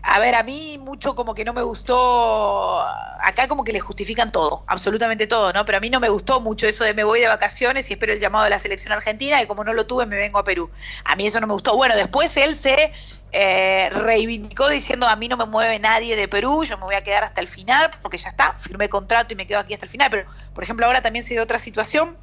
a 0.03 0.19
ver, 0.21 0.35
a 0.35 0.43
mí 0.43 0.79
mucho 0.79 1.15
como 1.15 1.35
que 1.35 1.45
no 1.45 1.53
me 1.53 1.63
gustó, 1.63 2.81
acá 2.81 3.49
como 3.49 3.65
que 3.65 3.73
le 3.73 3.81
justifican 3.81 4.31
todo, 4.31 4.63
absolutamente 4.67 5.27
todo, 5.27 5.53
¿no? 5.53 5.65
Pero 5.65 5.79
a 5.79 5.81
mí 5.81 5.91
no 5.91 6.01
me 6.01 6.09
gustó 6.09 6.41
mucho 6.41 6.67
eso 6.67 6.85
de 6.85 6.95
me 6.95 7.05
voy 7.05 7.21
de 7.21 7.29
vacaciones 7.29 7.91
y 7.91 7.95
espero 7.95 8.13
el 8.13 8.21
llamado 8.21 8.45
de 8.45 8.51
la 8.51 8.59
selección 8.59 8.93
argentina 8.93 9.43
y 9.43 9.47
como 9.47 9.65
no 9.65 9.73
lo 9.73 9.87
tuve 9.87 10.07
me 10.07 10.17
vengo 10.17 10.39
a 10.39 10.45
Perú. 10.45 10.71
A 11.05 11.17
mí 11.17 11.27
eso 11.27 11.41
no 11.41 11.47
me 11.47 11.53
gustó. 11.53 11.77
Bueno, 11.77 11.97
después 11.97 12.37
él 12.37 12.57
se 12.57 12.93
eh, 13.33 13.91
reivindicó 13.91 14.69
diciendo 14.69 15.07
a 15.07 15.17
mí 15.17 15.29
no 15.29 15.37
me 15.37 15.45
mueve 15.45 15.79
nadie 15.79 16.17
de 16.17 16.29
Perú, 16.29 16.65
yo 16.65 16.79
me 16.79 16.85
voy 16.85 16.95
a 16.95 17.03
quedar 17.03 17.25
hasta 17.25 17.41
el 17.41 17.49
final 17.49 17.91
porque 18.01 18.17
ya 18.19 18.31
está, 18.31 18.55
firmé 18.61 18.89
contrato 18.89 19.35
y 19.35 19.37
me 19.37 19.47
quedo 19.47 19.59
aquí 19.59 19.75
hasta 19.75 19.87
el 19.87 19.91
final. 19.91 20.09
Pero, 20.11 20.31
por 20.55 20.65
ejemplo, 20.65 20.87
ahora 20.87 21.03
también 21.03 21.25
se 21.25 21.35
dio 21.35 21.43
otra 21.43 21.59
situación. 21.59 22.17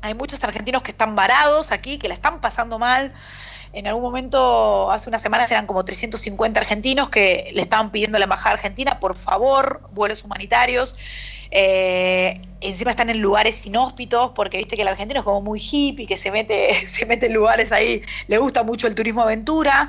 Hay 0.00 0.14
muchos 0.14 0.42
argentinos 0.44 0.82
que 0.82 0.92
están 0.92 1.16
varados 1.16 1.72
aquí, 1.72 1.98
que 1.98 2.06
la 2.06 2.14
están 2.14 2.40
pasando 2.40 2.78
mal. 2.78 3.12
En 3.72 3.86
algún 3.86 4.02
momento, 4.02 4.90
hace 4.90 5.08
unas 5.08 5.20
semanas, 5.20 5.50
eran 5.50 5.66
como 5.66 5.84
350 5.84 6.60
argentinos 6.60 7.10
que 7.10 7.50
le 7.54 7.62
estaban 7.62 7.90
pidiendo 7.90 8.16
a 8.16 8.18
la 8.18 8.24
Embajada 8.24 8.54
Argentina, 8.54 8.98
por 9.00 9.14
favor, 9.14 9.82
vuelos 9.92 10.24
humanitarios. 10.24 10.94
Eh, 11.50 12.40
encima 12.60 12.90
están 12.90 13.10
en 13.10 13.20
lugares 13.20 13.64
inhóspitos, 13.66 14.32
porque 14.34 14.58
viste 14.58 14.76
que 14.76 14.82
el 14.82 14.88
argentino 14.88 15.20
es 15.20 15.24
como 15.24 15.42
muy 15.42 15.60
hippie, 15.60 16.06
que 16.06 16.16
se 16.16 16.30
mete, 16.30 16.86
se 16.86 17.06
mete 17.06 17.26
en 17.26 17.34
lugares 17.34 17.72
ahí, 17.72 18.02
le 18.26 18.38
gusta 18.38 18.62
mucho 18.62 18.86
el 18.86 18.94
turismo 18.94 19.22
aventura. 19.22 19.88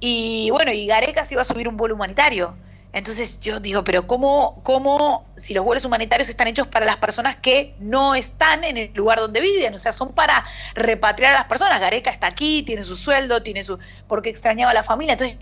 Y 0.00 0.50
bueno, 0.50 0.72
y 0.72 0.86
Gareca 0.86 1.24
se 1.24 1.34
iba 1.34 1.42
a 1.42 1.44
subir 1.44 1.68
un 1.68 1.76
vuelo 1.76 1.94
humanitario. 1.94 2.54
Entonces 2.92 3.40
yo 3.40 3.60
digo, 3.60 3.84
pero 3.84 4.06
¿cómo, 4.06 4.60
¿cómo, 4.62 5.26
si 5.36 5.52
los 5.52 5.64
vuelos 5.64 5.84
humanitarios 5.84 6.28
están 6.28 6.46
hechos 6.48 6.66
para 6.66 6.86
las 6.86 6.96
personas 6.96 7.36
que 7.36 7.74
no 7.78 8.14
están 8.14 8.64
en 8.64 8.78
el 8.78 8.94
lugar 8.94 9.18
donde 9.18 9.40
viven? 9.40 9.74
O 9.74 9.78
sea, 9.78 9.92
son 9.92 10.12
para 10.12 10.46
repatriar 10.74 11.34
a 11.34 11.38
las 11.40 11.46
personas. 11.46 11.78
Gareca 11.78 12.10
está 12.10 12.26
aquí, 12.26 12.62
tiene 12.62 12.82
su 12.82 12.96
sueldo, 12.96 13.42
tiene 13.42 13.62
su... 13.64 13.78
porque 14.08 14.30
extrañaba 14.30 14.70
a 14.70 14.74
la 14.74 14.82
familia. 14.82 15.12
Entonces 15.12 15.36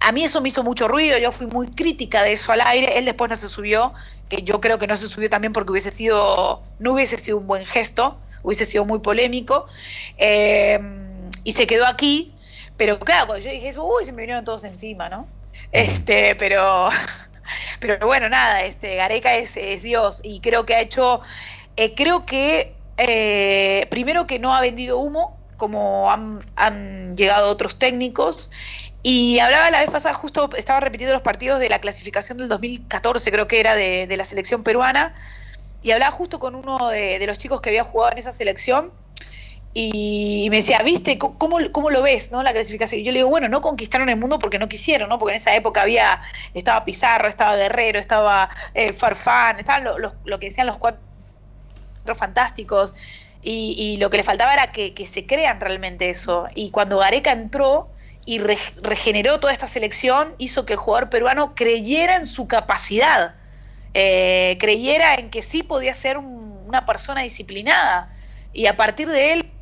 a 0.00 0.12
mí 0.12 0.24
eso 0.24 0.40
me 0.40 0.48
hizo 0.48 0.64
mucho 0.64 0.88
ruido, 0.88 1.18
yo 1.18 1.30
fui 1.30 1.46
muy 1.46 1.68
crítica 1.68 2.22
de 2.22 2.32
eso 2.32 2.50
al 2.52 2.62
aire, 2.62 2.98
él 2.98 3.04
después 3.04 3.30
no 3.30 3.36
se 3.36 3.48
subió, 3.48 3.92
que 4.28 4.42
yo 4.42 4.60
creo 4.60 4.78
que 4.78 4.86
no 4.86 4.96
se 4.96 5.08
subió 5.08 5.30
también 5.30 5.52
porque 5.52 5.72
hubiese 5.72 5.92
sido, 5.92 6.62
no 6.78 6.94
hubiese 6.94 7.18
sido 7.18 7.38
un 7.38 7.46
buen 7.46 7.64
gesto, 7.64 8.18
hubiese 8.42 8.66
sido 8.66 8.84
muy 8.84 8.98
polémico, 9.00 9.66
eh, 10.16 10.78
y 11.44 11.52
se 11.52 11.66
quedó 11.66 11.86
aquí, 11.86 12.34
pero 12.76 12.98
claro, 12.98 13.26
cuando 13.26 13.44
yo 13.44 13.50
dije 13.50 13.68
eso, 13.68 13.84
uy, 13.84 14.04
se 14.04 14.12
me 14.12 14.22
vinieron 14.22 14.44
todos 14.44 14.64
encima, 14.64 15.08
¿no? 15.08 15.26
Este, 15.72 16.34
pero, 16.36 16.90
pero 17.80 18.06
bueno, 18.06 18.28
nada, 18.28 18.62
este, 18.62 18.96
Gareca 18.96 19.36
es, 19.36 19.56
es 19.56 19.82
Dios 19.82 20.20
y 20.22 20.40
creo 20.40 20.64
que 20.66 20.74
ha 20.74 20.80
hecho, 20.80 21.20
eh, 21.76 21.94
creo 21.94 22.26
que 22.26 22.74
eh, 22.96 23.86
primero 23.90 24.26
que 24.26 24.38
no 24.38 24.54
ha 24.54 24.60
vendido 24.60 24.98
humo 24.98 25.38
como 25.56 26.10
han, 26.10 26.40
han, 26.56 27.16
llegado 27.16 27.50
otros 27.50 27.78
técnicos. 27.78 28.50
Y 29.02 29.38
hablaba 29.38 29.70
la 29.70 29.80
vez 29.80 29.90
pasada, 29.90 30.14
justo 30.14 30.50
estaba 30.56 30.80
repitiendo 30.80 31.14
los 31.14 31.22
partidos 31.22 31.60
de 31.60 31.68
la 31.68 31.80
clasificación 31.80 32.38
del 32.38 32.48
2014, 32.48 33.30
creo 33.30 33.46
que 33.46 33.60
era 33.60 33.74
de, 33.74 34.06
de 34.06 34.16
la 34.16 34.24
selección 34.24 34.62
peruana, 34.62 35.14
y 35.82 35.92
hablaba 35.92 36.12
justo 36.12 36.38
con 36.38 36.54
uno 36.54 36.88
de, 36.88 37.18
de, 37.18 37.26
los 37.26 37.38
chicos 37.38 37.60
que 37.60 37.70
había 37.70 37.84
jugado 37.84 38.12
en 38.12 38.18
esa 38.18 38.32
selección, 38.32 38.92
y 39.80 40.50
me 40.50 40.56
decía, 40.56 40.82
¿viste? 40.82 41.18
¿Cómo, 41.18 41.58
cómo 41.70 41.90
lo 41.90 42.02
ves, 42.02 42.32
no? 42.32 42.42
La 42.42 42.52
clasificación. 42.52 43.00
Y 43.00 43.04
yo 43.04 43.12
le 43.12 43.18
digo, 43.20 43.28
bueno, 43.28 43.48
no 43.48 43.60
conquistaron 43.60 44.08
el 44.08 44.16
mundo 44.16 44.40
porque 44.40 44.58
no 44.58 44.68
quisieron, 44.68 45.08
¿no? 45.08 45.20
Porque 45.20 45.36
en 45.36 45.40
esa 45.40 45.54
época 45.54 45.82
había, 45.82 46.20
estaba 46.52 46.84
Pizarro, 46.84 47.28
estaba 47.28 47.54
Guerrero, 47.54 48.00
estaba 48.00 48.50
eh, 48.74 48.92
Farfán, 48.92 49.60
estaban 49.60 49.84
lo, 49.84 49.96
lo, 49.96 50.38
que 50.40 50.46
decían 50.46 50.66
los 50.66 50.78
cuatro 50.78 51.00
fantásticos. 52.16 52.92
Y, 53.40 53.76
y, 53.78 53.98
lo 53.98 54.10
que 54.10 54.16
le 54.16 54.24
faltaba 54.24 54.52
era 54.52 54.72
que, 54.72 54.94
que, 54.94 55.06
se 55.06 55.26
crean 55.26 55.60
realmente 55.60 56.10
eso. 56.10 56.48
Y 56.56 56.72
cuando 56.72 56.98
Gareca 56.98 57.30
entró 57.30 57.88
y 58.24 58.40
re, 58.40 58.58
regeneró 58.82 59.38
toda 59.38 59.52
esta 59.52 59.68
selección, 59.68 60.34
hizo 60.38 60.66
que 60.66 60.72
el 60.72 60.80
jugador 60.80 61.08
peruano 61.08 61.54
creyera 61.54 62.16
en 62.16 62.26
su 62.26 62.48
capacidad, 62.48 63.36
eh, 63.94 64.56
creyera 64.58 65.14
en 65.14 65.30
que 65.30 65.42
sí 65.42 65.62
podía 65.62 65.94
ser 65.94 66.18
un, 66.18 66.64
una 66.66 66.84
persona 66.84 67.22
disciplinada. 67.22 68.12
Y 68.52 68.66
a 68.66 68.76
partir 68.76 69.08
de 69.08 69.34
él 69.34 69.52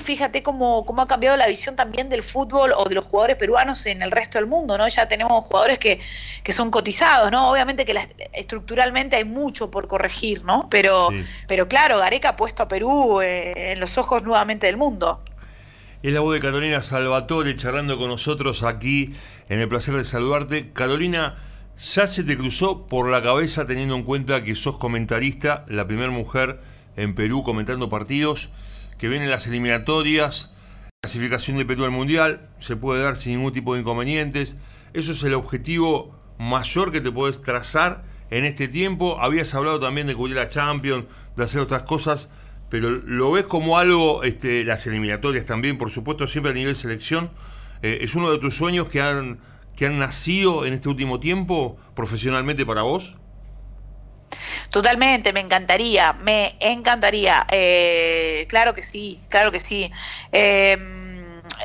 fíjate 0.00 0.42
cómo, 0.42 0.84
cómo, 0.84 1.02
ha 1.02 1.06
cambiado 1.08 1.36
la 1.36 1.46
visión 1.46 1.76
también 1.76 2.08
del 2.08 2.22
fútbol 2.22 2.72
o 2.76 2.88
de 2.88 2.94
los 2.94 3.04
jugadores 3.04 3.36
peruanos 3.36 3.86
en 3.86 4.02
el 4.02 4.10
resto 4.10 4.38
del 4.38 4.46
mundo, 4.46 4.76
¿no? 4.76 4.88
Ya 4.88 5.08
tenemos 5.08 5.44
jugadores 5.44 5.78
que, 5.78 6.00
que 6.42 6.52
son 6.52 6.70
cotizados, 6.70 7.30
¿no? 7.30 7.50
Obviamente 7.50 7.84
que 7.84 7.94
la, 7.94 8.08
estructuralmente 8.32 9.16
hay 9.16 9.24
mucho 9.24 9.70
por 9.70 9.86
corregir, 9.86 10.44
¿no? 10.44 10.68
Pero, 10.70 11.08
sí. 11.10 11.24
pero 11.46 11.68
claro, 11.68 11.98
Gareca 11.98 12.30
ha 12.30 12.36
puesto 12.36 12.62
a 12.62 12.68
Perú 12.68 13.20
eh, 13.20 13.72
en 13.72 13.80
los 13.80 13.96
ojos 13.98 14.22
nuevamente 14.22 14.66
del 14.66 14.76
mundo. 14.76 15.22
Es 16.02 16.12
la 16.14 16.20
voz 16.20 16.32
de 16.32 16.40
Carolina 16.40 16.82
Salvatore 16.82 17.54
charlando 17.56 17.98
con 17.98 18.08
nosotros 18.08 18.62
aquí 18.62 19.12
en 19.50 19.60
el 19.60 19.68
placer 19.68 19.94
de 19.94 20.04
saludarte. 20.04 20.72
Carolina, 20.72 21.36
¿ya 21.78 22.06
se 22.06 22.24
te 22.24 22.38
cruzó 22.38 22.86
por 22.86 23.10
la 23.10 23.22
cabeza 23.22 23.66
teniendo 23.66 23.96
en 23.96 24.04
cuenta 24.04 24.42
que 24.42 24.54
sos 24.54 24.78
comentarista, 24.78 25.66
la 25.68 25.86
primera 25.86 26.10
mujer 26.10 26.60
en 26.96 27.14
Perú 27.14 27.42
comentando 27.42 27.90
partidos? 27.90 28.48
Que 29.00 29.08
vienen 29.08 29.30
las 29.30 29.46
eliminatorias, 29.46 30.52
clasificación 31.00 31.56
de 31.56 31.64
Perú 31.64 31.86
al 31.86 31.90
Mundial, 31.90 32.50
se 32.58 32.76
puede 32.76 33.02
dar 33.02 33.16
sin 33.16 33.32
ningún 33.32 33.54
tipo 33.54 33.72
de 33.72 33.80
inconvenientes. 33.80 34.56
Eso 34.92 35.12
es 35.12 35.22
el 35.22 35.32
objetivo 35.32 36.20
mayor 36.36 36.92
que 36.92 37.00
te 37.00 37.10
puedes 37.10 37.42
trazar 37.42 38.04
en 38.28 38.44
este 38.44 38.68
tiempo. 38.68 39.18
Habías 39.18 39.54
hablado 39.54 39.80
también 39.80 40.06
de 40.06 40.14
cubrir 40.14 40.36
la 40.36 40.48
Champions, 40.48 41.06
de 41.34 41.42
hacer 41.42 41.62
otras 41.62 41.84
cosas, 41.84 42.28
pero 42.68 42.90
lo 42.90 43.32
ves 43.32 43.44
como 43.44 43.78
algo, 43.78 44.22
este, 44.22 44.64
las 44.64 44.86
eliminatorias 44.86 45.46
también, 45.46 45.78
por 45.78 45.90
supuesto, 45.90 46.26
siempre 46.26 46.52
a 46.52 46.54
nivel 46.54 46.76
selección. 46.76 47.30
Eh, 47.80 48.00
¿Es 48.02 48.14
uno 48.14 48.30
de 48.30 48.38
tus 48.38 48.54
sueños 48.54 48.88
que 48.88 49.00
han, 49.00 49.40
que 49.76 49.86
han 49.86 49.98
nacido 49.98 50.66
en 50.66 50.74
este 50.74 50.90
último 50.90 51.20
tiempo 51.20 51.78
profesionalmente 51.94 52.66
para 52.66 52.82
vos? 52.82 53.16
Totalmente, 54.70 55.32
me 55.32 55.40
encantaría, 55.40 56.12
me 56.12 56.56
encantaría. 56.60 57.46
Eh, 57.50 58.19
claro 58.50 58.74
que 58.74 58.82
sí, 58.82 59.20
claro 59.28 59.52
que 59.52 59.60
sí. 59.60 59.90
Eh, 60.32 60.76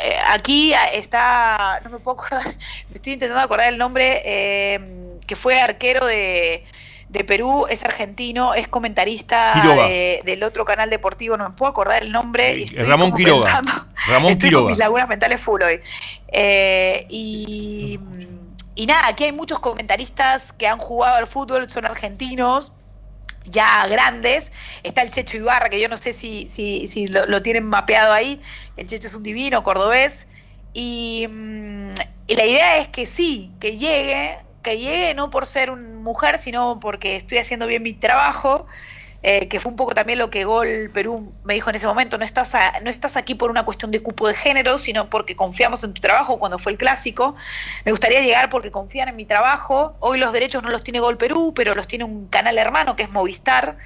eh, 0.01 0.18
aquí 0.27 0.74
está, 0.94 1.82
no 1.84 1.89
me 1.89 2.00
puedo 2.00 2.22
acordar, 2.22 2.56
me 2.89 2.96
estoy 2.96 3.13
intentando 3.13 3.42
acordar 3.42 3.74
el 3.74 3.77
nombre, 3.77 4.22
eh, 4.24 4.80
que 5.25 5.36
fue 5.36 5.60
arquero 5.60 6.06
de, 6.06 6.63
de, 7.10 7.24
Perú, 7.24 7.65
es 7.68 7.84
argentino, 7.84 8.54
es 8.54 8.68
comentarista 8.68 9.62
de, 9.88 10.22
del 10.24 10.44
otro 10.44 10.63
canal 10.63 10.92
deportivo, 10.92 11.38
no 11.38 11.50
me 11.50 11.56
puedo 11.56 11.72
acordar 11.72 12.04
el 12.04 12.12
nombre. 12.12 12.56
Y 12.56 12.65
Ramón 12.68 13.13
Quiroga. 13.13 13.46
Pensando, 13.46 13.86
Ramón 14.08 14.32
estoy 14.34 14.50
Quiroga. 14.50 14.63
Con 14.63 14.72
mis 14.72 14.80
lagunas 14.80 15.10
mentales 15.10 15.42
full 15.42 15.62
hoy. 15.63 15.82
y, 17.10 18.00
y 18.75 18.86
nada, 18.86 19.08
aquí 19.08 19.24
hay 19.24 19.32
muchos 19.32 19.60
comentaristas 19.60 20.54
que 20.54 20.68
han 20.68 20.77
jugado 20.77 21.15
al 21.15 21.25
fútbol, 21.25 21.68
son 21.68 21.86
argentinos 21.86 22.74
ya 23.46 23.88
grandes. 23.88 24.52
Está 24.84 25.02
el 25.02 25.12
Checho 25.12 25.38
Ibarra, 25.38 25.70
que 25.70 25.80
yo 25.80 25.90
no 25.90 25.98
sé 25.98 26.14
si, 26.14 26.48
si, 26.48 26.88
si 26.88 27.08
lo, 27.08 27.42
tienen 27.42 27.66
mapeado 27.66 28.14
ahí. 28.14 28.42
El 28.78 28.88
Checho 28.88 29.08
es 29.08 29.14
un 29.14 29.24
divino 29.24 29.64
cordobés. 29.64 30.28
Y, 30.74 31.28
mmm, 31.30 31.94
y, 32.28 32.36
la 32.36 32.46
idea 32.46 32.78
es 32.80 32.90
que 32.90 33.06
sí, 33.06 33.52
que 33.60 33.78
llegue, 33.78 34.38
que 34.64 34.78
llegue 34.78 35.14
no 35.14 35.30
por 35.30 35.46
ser 35.46 35.72
una 35.72 36.00
mujer, 36.00 36.40
sino 36.40 36.80
porque 36.80 37.16
estoy 37.18 37.38
haciendo 37.38 37.68
bien 37.68 37.84
mi 37.84 37.94
trabajo. 37.94 38.68
Eh, 39.27 39.48
que 39.48 39.60
fue 39.60 39.72
un 39.72 39.75
poco 39.75 39.96
también 39.96 40.20
lo 40.20 40.29
que 40.29 40.46
Gol 40.46 40.91
Perú 40.94 41.34
me 41.44 41.55
dijo 41.55 41.72
en 41.72 41.75
ese 41.77 41.88
momento, 41.88 42.15
no 42.20 42.24
estás, 42.24 42.53
a, 42.53 42.79
no 42.82 42.91
estás 42.91 43.17
aquí 43.17 43.34
por 43.34 43.50
una 43.50 43.65
cuestión 43.65 43.89
de 43.89 44.00
cupo 44.00 44.27
de 44.27 44.36
género, 44.36 44.77
sino 44.77 45.10
porque 45.10 45.36
confiamos 45.36 45.84
en 45.84 45.96
tu 45.96 46.00
trabajo 46.00 46.38
cuando 46.38 46.60
fue 46.60 46.74
el 46.74 46.77
clásico. 46.77 47.36
Me 47.86 47.91
gustaría 47.91 48.22
llegar 48.22 48.51
porque 48.51 48.70
confían 48.70 49.10
en 49.10 49.15
mi 49.15 49.25
trabajo. 49.25 49.96
Hoy 50.00 50.20
los 50.20 50.32
derechos 50.32 50.62
no 50.62 50.70
los 50.70 50.84
tiene 50.84 51.00
Gol 51.00 51.17
Perú, 51.17 51.53
pero 51.55 51.74
los 51.74 51.88
tiene 51.88 52.03
un 52.03 52.27
canal 52.27 52.60
hermano 52.60 52.96
que 52.96 53.01
es 53.01 53.10
Movistar. 53.10 53.77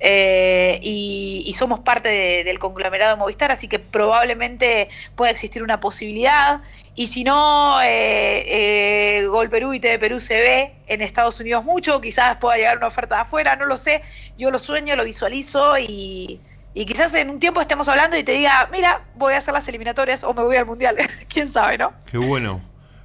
Eh, 0.00 0.78
y, 0.82 1.44
y, 1.46 1.52
somos 1.52 1.80
parte 1.80 2.08
de, 2.08 2.44
del 2.44 2.58
conglomerado 2.58 3.12
de 3.12 3.16
Movistar, 3.18 3.52
así 3.52 3.68
que 3.68 3.78
probablemente 3.78 4.88
pueda 5.14 5.30
existir 5.30 5.62
una 5.62 5.80
posibilidad. 5.80 6.60
Y 6.94 7.06
si 7.06 7.24
no, 7.24 7.80
eh, 7.82 9.18
eh, 9.18 9.26
Gol 9.26 9.48
Perú 9.48 9.72
y 9.72 9.80
TV 9.80 9.98
Perú 9.98 10.20
se 10.20 10.34
ve 10.34 10.74
en 10.86 11.00
Estados 11.00 11.40
Unidos 11.40 11.64
mucho, 11.64 12.00
quizás 12.00 12.36
pueda 12.36 12.56
llegar 12.56 12.76
una 12.76 12.88
oferta 12.88 13.16
de 13.16 13.20
afuera, 13.22 13.56
no 13.56 13.66
lo 13.66 13.76
sé. 13.76 14.02
Yo 14.36 14.50
lo 14.50 14.58
sueño, 14.58 14.94
lo 14.96 15.04
visualizo 15.04 15.78
y, 15.78 16.40
quizás 16.74 17.14
en 17.14 17.30
un 17.30 17.40
tiempo 17.40 17.60
estemos 17.60 17.88
hablando 17.88 18.16
y 18.16 18.24
te 18.24 18.32
diga, 18.32 18.68
mira, 18.72 19.02
voy 19.14 19.34
a 19.34 19.38
hacer 19.38 19.54
las 19.54 19.66
eliminatorias 19.68 20.22
o 20.24 20.34
me 20.34 20.42
voy 20.42 20.56
al 20.56 20.66
Mundial. 20.66 20.96
¿Quién 21.32 21.50
sabe, 21.50 21.78
no? 21.78 21.92
Qué 22.10 22.18
bueno. 22.18 22.60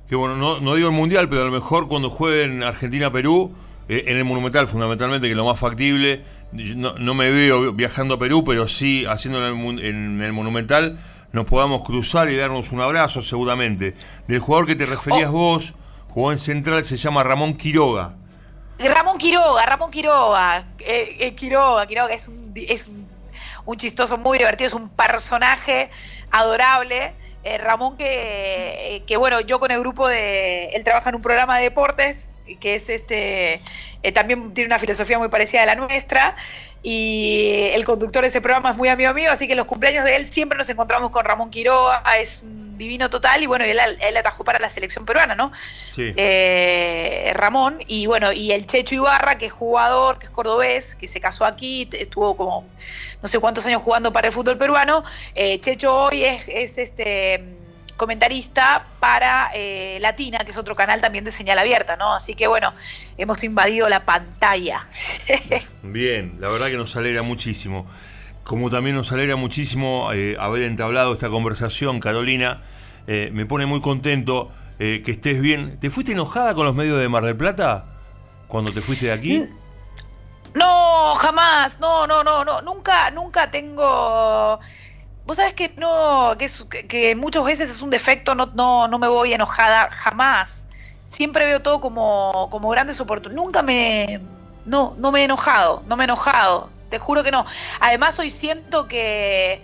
Qué 0.09 0.15
bueno. 0.15 0.35
No, 0.35 0.59
no 0.59 0.75
digo 0.75 0.89
el 0.89 0.95
Mundial, 0.95 1.29
pero 1.29 1.43
a 1.43 1.45
lo 1.45 1.51
mejor 1.51 1.87
cuando 1.87 2.09
jueguen 2.09 2.63
Argentina-Perú, 2.63 3.53
en 3.89 4.17
el 4.17 4.25
Monumental 4.25 4.67
fundamentalmente, 4.67 5.27
que 5.27 5.31
es 5.31 5.37
lo 5.37 5.45
más 5.45 5.59
factible 5.59 6.23
no, 6.51 6.93
no, 6.93 7.13
me 7.13 7.29
veo 7.29 7.73
viajando 7.73 8.15
a 8.15 8.19
Perú, 8.19 8.43
pero 8.45 8.67
sí 8.67 9.05
haciendo 9.05 9.45
en 9.45 9.59
el, 9.59 9.85
en 9.85 10.21
el, 10.21 10.33
Monumental, 10.33 10.97
nos 11.31 11.45
podamos 11.45 11.83
cruzar 11.83 12.29
y 12.29 12.37
darnos 12.37 12.71
un 12.71 12.81
abrazo 12.81 13.21
seguramente. 13.21 13.95
Del 14.27 14.39
jugador 14.39 14.67
que 14.67 14.75
te 14.75 14.85
referías 14.85 15.29
oh. 15.29 15.33
vos, 15.33 15.73
jugó 16.09 16.31
en 16.31 16.37
Central, 16.37 16.85
se 16.85 16.97
llama 16.97 17.23
Ramón 17.23 17.55
Quiroga. 17.55 18.13
Ramón 18.79 19.17
Quiroga, 19.17 19.65
Ramón 19.65 19.91
Quiroga, 19.91 20.65
eh, 20.79 21.17
eh, 21.19 21.35
Quiroga, 21.35 21.85
Quiroga 21.87 22.13
es, 22.13 22.27
un, 22.27 22.53
es 22.55 22.87
un, 22.87 23.07
un, 23.65 23.77
chistoso 23.77 24.17
muy 24.17 24.37
divertido, 24.37 24.67
es 24.67 24.73
un 24.73 24.89
personaje 24.89 25.89
adorable. 26.31 27.13
Eh, 27.43 27.57
Ramón 27.57 27.97
que, 27.97 29.03
que, 29.07 29.17
bueno, 29.17 29.41
yo 29.41 29.59
con 29.59 29.71
el 29.71 29.79
grupo 29.79 30.07
de, 30.07 30.67
él 30.69 30.83
trabaja 30.83 31.09
en 31.09 31.15
un 31.15 31.21
programa 31.21 31.57
de 31.57 31.63
deportes, 31.63 32.17
que 32.55 32.75
es 32.75 32.89
este 32.89 33.61
eh, 34.03 34.11
también 34.11 34.53
tiene 34.53 34.67
una 34.67 34.79
filosofía 34.79 35.19
muy 35.19 35.27
parecida 35.27 35.63
a 35.63 35.65
la 35.65 35.75
nuestra 35.75 36.35
y 36.83 37.69
el 37.73 37.83
conductor 37.83 38.21
de 38.21 38.29
ese 38.29 38.39
programa 38.39 38.69
es 38.69 38.77
muy 38.77 38.87
amigo 38.87 39.13
mío, 39.13 39.31
así 39.31 39.47
que 39.47 39.53
en 39.53 39.57
los 39.57 39.67
cumpleaños 39.67 40.05
de 40.05 40.15
él 40.15 40.31
siempre 40.31 40.57
nos 40.57 40.69
encontramos 40.69 41.11
con 41.11 41.25
Ramón 41.25 41.49
Quiroga, 41.49 42.01
es 42.19 42.41
un 42.43 42.77
divino 42.77 43.09
total 43.09 43.43
y 43.43 43.47
bueno, 43.47 43.65
él, 43.65 43.79
él 43.99 44.17
atajó 44.17 44.43
para 44.43 44.59
la 44.59 44.69
selección 44.69 45.05
peruana, 45.05 45.35
¿no? 45.35 45.51
Sí. 45.91 46.13
Eh, 46.15 47.31
Ramón 47.35 47.83
y 47.87 48.05
bueno, 48.05 48.31
y 48.31 48.51
el 48.51 48.67
Checho 48.67 48.95
Ibarra, 48.95 49.37
que 49.37 49.47
es 49.47 49.51
jugador, 49.51 50.19
que 50.19 50.27
es 50.27 50.31
cordobés, 50.31 50.95
que 50.95 51.07
se 51.07 51.19
casó 51.19 51.43
aquí, 51.43 51.89
estuvo 51.91 52.37
como 52.37 52.65
no 53.21 53.27
sé 53.27 53.39
cuántos 53.39 53.65
años 53.65 53.81
jugando 53.81 54.13
para 54.13 54.27
el 54.27 54.33
fútbol 54.33 54.57
peruano, 54.57 55.03
eh, 55.33 55.59
Checho 55.59 55.93
hoy 55.93 56.23
es, 56.23 56.43
es 56.47 56.77
este 56.77 57.56
comentarista 57.97 58.85
para 58.99 59.51
eh, 59.53 59.97
Latina, 59.99 60.39
que 60.39 60.51
es 60.51 60.57
otro 60.57 60.75
canal 60.75 61.01
también 61.01 61.25
de 61.25 61.31
señal 61.31 61.59
abierta, 61.59 61.97
¿no? 61.97 62.13
Así 62.13 62.35
que 62.35 62.47
bueno, 62.47 62.73
hemos 63.17 63.43
invadido 63.43 63.89
la 63.89 64.05
pantalla. 64.05 64.87
Bien, 65.83 66.37
la 66.39 66.49
verdad 66.49 66.67
que 66.67 66.77
nos 66.77 66.95
alegra 66.95 67.23
muchísimo. 67.23 67.87
Como 68.43 68.69
también 68.69 68.95
nos 68.95 69.11
alegra 69.11 69.35
muchísimo 69.35 70.13
eh, 70.13 70.37
haber 70.39 70.61
entablado 70.61 71.13
esta 71.13 71.27
conversación, 71.27 71.99
Carolina, 71.99 72.61
eh, 73.05 73.29
me 73.33 73.45
pone 73.45 73.65
muy 73.65 73.81
contento 73.81 74.51
eh, 74.79 75.01
que 75.03 75.11
estés 75.11 75.41
bien. 75.41 75.79
¿Te 75.79 75.89
fuiste 75.89 76.11
enojada 76.11 76.53
con 76.55 76.65
los 76.65 76.75
medios 76.75 76.99
de 76.99 77.09
Mar 77.09 77.25
del 77.25 77.35
Plata 77.35 77.85
cuando 78.47 78.71
te 78.71 78.81
fuiste 78.81 79.07
de 79.07 79.11
aquí? 79.11 79.45
No, 80.53 81.15
jamás, 81.15 81.79
no, 81.79 82.07
no, 82.07 82.23
no, 82.23 82.45
no, 82.45 82.61
nunca, 82.61 83.11
nunca 83.11 83.51
tengo 83.51 84.59
Vos 85.27 85.35
sabés 85.35 85.55
que 85.55 85.73
no, 85.75 86.37
que, 86.37 86.45
es, 86.45 87.17
muchas 87.17 87.43
veces 87.43 87.69
es 87.69 87.81
un 87.81 87.89
defecto, 87.89 88.33
no, 88.33 88.45
no, 88.55 88.87
no 88.87 88.97
me 88.97 89.09
voy 89.09 89.33
enojada 89.33 89.89
jamás. 89.91 90.49
Siempre 91.07 91.45
veo 91.45 91.61
todo 91.61 91.81
como, 91.81 92.47
como 92.49 92.69
grandes 92.69 93.01
oportunidades. 93.01 93.45
Nunca 93.45 93.61
me, 93.61 94.21
no, 94.65 94.95
no 94.97 95.11
me 95.11 95.19
he 95.19 95.23
enojado, 95.25 95.83
no 95.85 95.97
me 95.97 96.03
he 96.03 96.05
enojado, 96.05 96.69
te 96.89 96.97
juro 96.97 97.25
que 97.25 97.31
no. 97.31 97.45
Además 97.81 98.17
hoy 98.19 98.29
siento 98.29 98.87
que, 98.87 99.61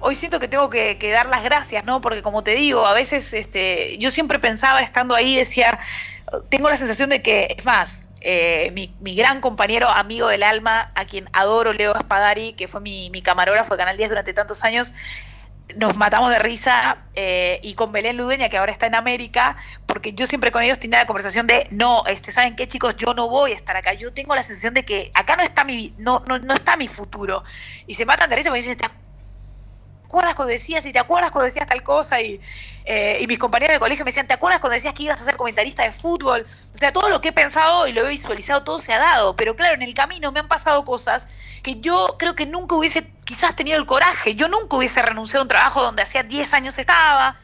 hoy 0.00 0.16
siento 0.16 0.40
que 0.40 0.48
tengo 0.48 0.68
que, 0.68 0.98
que 0.98 1.12
dar 1.12 1.26
las 1.26 1.44
gracias, 1.44 1.84
¿no? 1.84 2.00
Porque 2.00 2.20
como 2.20 2.42
te 2.42 2.56
digo, 2.56 2.84
a 2.84 2.92
veces, 2.92 3.32
este, 3.34 3.96
yo 3.98 4.10
siempre 4.10 4.40
pensaba 4.40 4.80
estando 4.80 5.14
ahí, 5.14 5.36
decía, 5.36 5.78
tengo 6.48 6.68
la 6.68 6.76
sensación 6.76 7.10
de 7.10 7.22
que, 7.22 7.54
es 7.56 7.64
más, 7.64 7.96
eh, 8.26 8.70
mi, 8.72 9.14
gran 9.14 9.42
compañero, 9.42 9.88
amigo 9.88 10.28
del 10.28 10.42
alma, 10.42 10.90
a 10.94 11.04
quien 11.04 11.28
adoro, 11.34 11.74
Leo 11.74 11.94
Espadari, 11.94 12.54
que 12.54 12.68
fue 12.68 12.80
mi, 12.80 13.10
mi 13.10 13.20
camarógrafo 13.20 13.74
de 13.74 13.78
Canal 13.78 13.98
10 13.98 14.08
durante 14.08 14.32
tantos 14.32 14.64
años, 14.64 14.92
nos 15.76 15.96
matamos 15.96 16.30
de 16.30 16.38
risa 16.38 16.98
eh, 17.14 17.60
y 17.62 17.74
con 17.74 17.92
Belén 17.92 18.16
Ludeña, 18.16 18.48
que 18.48 18.56
ahora 18.56 18.72
está 18.72 18.86
en 18.86 18.94
América, 18.94 19.56
porque 19.86 20.12
yo 20.14 20.26
siempre 20.26 20.50
con 20.52 20.62
ellos 20.62 20.78
tenía 20.78 21.00
la 21.00 21.06
conversación 21.06 21.46
de, 21.46 21.66
no, 21.70 22.02
este, 22.06 22.32
¿saben 22.32 22.56
qué 22.56 22.66
chicos? 22.66 22.96
Yo 22.96 23.12
no 23.12 23.28
voy 23.28 23.52
a 23.52 23.54
estar 23.54 23.76
acá, 23.76 23.92
yo 23.92 24.12
tengo 24.12 24.34
la 24.34 24.42
sensación 24.42 24.72
de 24.72 24.84
que 24.84 25.10
acá 25.14 25.36
no 25.36 25.42
está 25.42 25.64
mi, 25.64 25.94
no, 25.98 26.22
no, 26.26 26.38
no 26.38 26.54
está 26.54 26.76
mi 26.76 26.88
futuro. 26.88 27.44
Y 27.86 27.94
se 27.94 28.06
matan 28.06 28.30
de 28.30 28.36
risa 28.36 28.50
porque 28.50 28.62
dicen, 28.62 28.78
¿te 28.78 28.86
acuerdas 30.14 30.36
cuando 30.36 30.52
decías? 30.52 30.86
¿Y 30.86 30.92
te 30.92 30.98
acuerdas 31.00 31.32
cuando 31.32 31.46
decías 31.46 31.66
tal 31.66 31.82
cosa? 31.82 32.20
Y, 32.20 32.40
eh, 32.84 33.18
y 33.20 33.26
mis 33.26 33.38
compañeros 33.38 33.74
de 33.74 33.80
colegio 33.80 34.04
me 34.04 34.10
decían, 34.10 34.28
¿te 34.28 34.34
acuerdas 34.34 34.60
cuando 34.60 34.74
decías 34.74 34.94
que 34.94 35.02
ibas 35.02 35.20
a 35.20 35.24
ser 35.24 35.36
comentarista 35.36 35.82
de 35.82 35.90
fútbol? 35.90 36.46
O 36.74 36.78
sea, 36.78 36.92
todo 36.92 37.08
lo 37.08 37.20
que 37.20 37.28
he 37.28 37.32
pensado 37.32 37.88
y 37.88 37.92
lo 37.92 38.06
he 38.06 38.10
visualizado, 38.10 38.62
todo 38.62 38.78
se 38.78 38.92
ha 38.92 38.98
dado. 38.98 39.34
Pero 39.34 39.56
claro, 39.56 39.74
en 39.74 39.82
el 39.82 39.92
camino 39.92 40.30
me 40.30 40.40
han 40.40 40.48
pasado 40.48 40.84
cosas 40.84 41.28
que 41.62 41.80
yo 41.80 42.14
creo 42.18 42.36
que 42.36 42.46
nunca 42.46 42.76
hubiese 42.76 43.10
quizás 43.24 43.56
tenido 43.56 43.76
el 43.76 43.86
coraje. 43.86 44.36
Yo 44.36 44.48
nunca 44.48 44.76
hubiese 44.76 45.02
renunciado 45.02 45.40
a 45.40 45.44
un 45.44 45.48
trabajo 45.48 45.82
donde 45.82 46.02
hacía 46.02 46.22
10 46.22 46.52
años 46.54 46.78
estaba, 46.78 47.40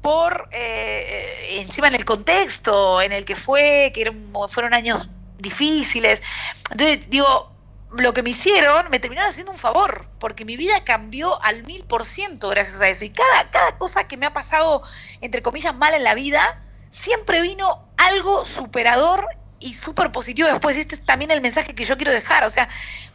por 0.00 0.48
eh, 0.52 1.58
encima 1.60 1.88
en 1.88 1.96
el 1.96 2.04
contexto 2.04 3.02
en 3.02 3.10
el 3.10 3.24
que 3.24 3.34
fue, 3.34 3.90
que 3.92 4.12
fueron 4.50 4.74
años 4.74 5.08
difíciles. 5.38 6.22
Entonces, 6.70 7.10
digo, 7.10 7.55
lo 7.92 8.12
que 8.12 8.22
me 8.22 8.30
hicieron 8.30 8.90
me 8.90 8.98
terminaron 8.98 9.30
haciendo 9.30 9.52
un 9.52 9.58
favor, 9.58 10.08
porque 10.18 10.44
mi 10.44 10.56
vida 10.56 10.84
cambió 10.84 11.42
al 11.42 11.62
mil 11.64 11.84
por 11.84 12.06
ciento 12.06 12.48
gracias 12.48 12.80
a 12.80 12.88
eso. 12.88 13.04
Y 13.04 13.10
cada, 13.10 13.50
cada 13.50 13.78
cosa 13.78 14.04
que 14.04 14.16
me 14.16 14.26
ha 14.26 14.32
pasado, 14.32 14.82
entre 15.20 15.42
comillas, 15.42 15.74
mal 15.74 15.94
en 15.94 16.04
la 16.04 16.14
vida, 16.14 16.62
siempre 16.90 17.40
vino 17.40 17.84
algo 17.96 18.44
superador 18.44 19.26
y 19.58 19.74
súper 19.74 20.12
positivo 20.12 20.48
después. 20.48 20.76
Este 20.76 20.96
es 20.96 21.04
también 21.04 21.30
el 21.30 21.40
mensaje 21.40 21.74
que 21.74 21.84
yo 21.84 21.96
quiero 21.96 22.12
dejar. 22.12 22.44
O 22.44 22.50
sea, 22.50 22.68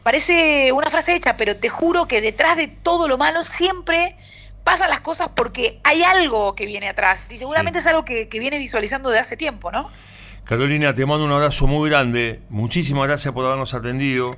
parece 0.03 0.71
una 0.71 0.89
frase 0.89 1.15
hecha, 1.15 1.37
pero 1.37 1.57
te 1.57 1.69
juro 1.69 2.07
que 2.07 2.21
detrás 2.21 2.57
de 2.57 2.67
todo 2.67 3.07
lo 3.07 3.17
malo 3.17 3.43
siempre 3.43 4.15
pasan 4.63 4.89
las 4.89 5.01
cosas 5.01 5.29
porque 5.35 5.79
hay 5.83 6.03
algo 6.03 6.55
que 6.55 6.65
viene 6.65 6.89
atrás. 6.89 7.25
Y 7.29 7.37
seguramente 7.37 7.79
es 7.79 7.87
algo 7.87 8.05
que, 8.05 8.27
viene 8.31 8.57
visualizando 8.57 9.09
de 9.09 9.19
hace 9.19 9.37
tiempo, 9.37 9.71
¿no? 9.71 9.89
Carolina, 10.45 10.93
te 10.93 11.05
mando 11.05 11.25
un 11.25 11.31
abrazo 11.31 11.67
muy 11.67 11.89
grande. 11.89 12.41
Muchísimas 12.49 13.07
gracias 13.07 13.33
por 13.33 13.45
habernos 13.45 13.73
atendido. 13.73 14.35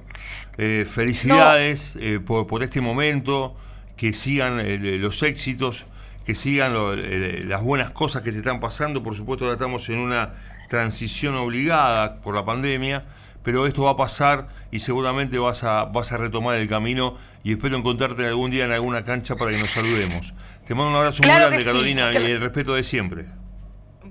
Eh, 0.57 0.86
felicidades 0.88 1.93
eh, 2.00 2.19
por, 2.19 2.63
este 2.63 2.81
momento. 2.81 3.55
Que 3.98 4.13
sigan 4.13 4.60
eh, 4.60 4.77
los 5.00 5.24
éxitos, 5.24 5.86
que 6.25 6.36
sigan 6.36 6.74
las 7.48 7.62
buenas 7.62 7.91
cosas 7.91 8.22
que 8.22 8.31
te 8.31 8.39
están 8.39 8.60
pasando. 8.60 9.01
Por 9.01 9.15
supuesto, 9.15 9.45
ahora 9.45 9.53
estamos 9.53 9.88
en 9.89 10.00
una 10.00 10.33
transición 10.69 11.36
obligada 11.36 12.19
por 12.22 12.36
la 12.36 12.43
pandemia, 12.43 13.05
pero 13.43 13.67
esto 13.67 13.83
va 13.83 13.91
a 13.91 13.98
pasar 13.98 14.50
y 14.72 14.79
seguramente 14.79 15.38
vas 15.38 15.63
a, 15.63 15.86
vas 15.86 16.12
a 16.12 16.17
retomar 16.17 16.57
el 16.57 16.67
camino 16.67 17.17
y 17.43 17.51
espero 17.51 17.77
encontrarte 17.77 18.25
algún 18.25 18.51
día 18.51 18.65
en 18.65 18.72
alguna 18.72 19.03
cancha 19.03 19.36
para 19.36 19.51
que 19.51 19.57
nos 19.57 19.72
saludemos. 19.72 20.33
Te 20.67 20.74
mando 20.74 20.91
un 20.91 20.98
abrazo 20.98 21.24
muy 21.24 21.33
grande, 21.33 21.63
Carolina, 21.63 22.12
y 22.13 22.17
el 22.17 22.39
respeto 22.39 22.74
de 22.74 22.83
siempre. 22.83 23.25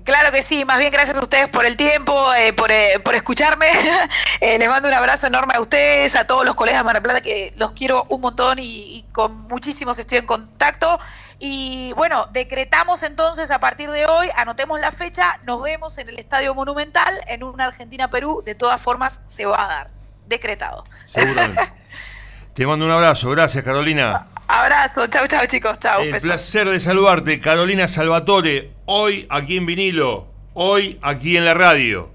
Claro 0.03 0.31
que 0.31 0.43
sí, 0.43 0.65
más 0.65 0.79
bien 0.79 0.91
gracias 0.91 1.15
a 1.17 1.21
ustedes 1.21 1.47
por 1.49 1.65
el 1.65 1.77
tiempo, 1.77 2.33
eh, 2.33 2.51
por, 2.51 2.71
eh, 2.71 2.99
por, 3.03 3.15
escucharme. 3.15 3.67
Eh, 4.41 4.57
les 4.59 4.67
mando 4.67 4.89
un 4.89 4.93
abrazo 4.93 5.27
enorme 5.27 5.53
a 5.55 5.61
ustedes, 5.61 6.15
a 6.17 6.27
todos 6.27 6.45
los 6.45 6.55
colegas 6.55 6.81
de 6.81 6.83
Mar 6.83 7.01
Plata, 7.01 7.21
que 7.21 7.53
los 7.55 7.71
quiero 7.71 8.05
un 8.09 8.19
montón 8.19 8.59
y, 8.59 9.05
con 9.13 9.47
muchísimos 9.47 9.97
estoy 9.97 10.17
en 10.17 10.25
contacto. 10.25 10.99
Y 11.39 11.93
bueno, 11.93 12.27
decretamos 12.33 13.03
entonces 13.03 13.51
a 13.51 13.59
partir 13.59 13.89
de 13.89 14.05
hoy, 14.05 14.29
anotemos 14.35 14.81
la 14.81 14.91
fecha, 14.91 15.39
nos 15.43 15.61
vemos 15.61 15.97
en 15.97 16.09
el 16.09 16.19
Estadio 16.19 16.53
Monumental, 16.53 17.21
en 17.27 17.43
una 17.43 17.65
Argentina-Perú, 17.65 18.43
de 18.45 18.55
todas 18.55 18.81
formas 18.81 19.19
se 19.27 19.45
va 19.45 19.63
a 19.63 19.67
dar, 19.67 19.89
decretado. 20.25 20.83
Seguramente. 21.05 21.71
Te 22.53 22.67
mando 22.67 22.85
un 22.85 22.91
abrazo, 22.91 23.29
gracias 23.31 23.63
Carolina. 23.63 24.27
Abrazo, 24.55 25.07
chau, 25.07 25.27
chau 25.27 25.47
chicos, 25.47 25.79
chau. 25.79 26.03
El 26.03 26.21
placer 26.21 26.69
de 26.69 26.79
saludarte, 26.79 27.39
Carolina 27.39 27.87
Salvatore, 27.87 28.69
hoy 28.85 29.25
aquí 29.31 29.57
en 29.57 29.65
vinilo, 29.65 30.27
hoy 30.53 30.99
aquí 31.01 31.37
en 31.37 31.45
la 31.45 31.55
radio. 31.55 32.12